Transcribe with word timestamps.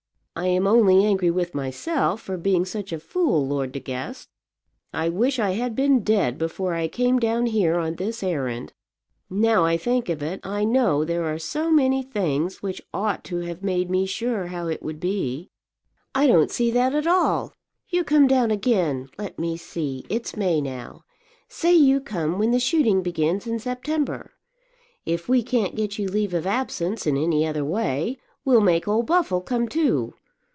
I 0.33 0.47
am 0.47 0.65
only 0.65 1.05
angry 1.05 1.29
with 1.29 1.53
myself 1.53 2.19
for 2.21 2.35
being 2.35 2.65
such 2.65 2.91
a 2.91 2.99
fool, 2.99 3.45
Lord 3.45 3.71
De 3.73 3.79
Guest. 3.79 4.27
I 4.91 5.07
wish 5.07 5.37
I 5.37 5.51
had 5.51 5.75
been 5.75 6.03
dead 6.03 6.39
before 6.39 6.73
I 6.73 6.87
came 6.87 7.19
down 7.19 7.45
here 7.45 7.77
on 7.77 7.95
this 7.97 8.23
errand. 8.23 8.73
Now 9.29 9.65
I 9.65 9.77
think 9.77 10.09
of 10.09 10.23
it, 10.23 10.39
I 10.43 10.63
know 10.63 11.05
there 11.05 11.25
are 11.25 11.37
so 11.37 11.69
many 11.69 12.01
things 12.01 12.63
which 12.63 12.81
ought 12.91 13.23
to 13.25 13.41
have 13.41 13.61
made 13.61 13.91
me 13.91 14.07
sure 14.07 14.47
how 14.47 14.67
it 14.67 14.81
would 14.81 14.99
be." 14.99 15.51
"I 16.15 16.25
don't 16.25 16.49
see 16.49 16.71
that 16.71 16.95
at 16.95 17.05
all. 17.05 17.53
You 17.89 18.03
come 18.03 18.25
down 18.25 18.49
again, 18.49 19.09
let 19.19 19.37
me 19.37 19.57
see, 19.57 20.05
it's 20.09 20.35
May 20.35 20.59
now. 20.59 21.03
Say 21.49 21.75
you 21.75 21.99
come 21.99 22.39
when 22.39 22.49
the 22.49 22.59
shooting 22.59 23.03
begins 23.03 23.45
in 23.45 23.59
September. 23.59 24.31
If 25.05 25.29
we 25.29 25.43
can't 25.43 25.75
get 25.75 25.99
you 25.99 26.07
leave 26.07 26.33
of 26.33 26.47
absence 26.47 27.05
in 27.05 27.15
any 27.15 27.45
other 27.45 27.65
way, 27.65 28.17
we'll 28.43 28.61
make 28.61 28.87
old 28.87 29.05
Buffle 29.05 29.41
come 29.41 29.67
too. 29.67 30.15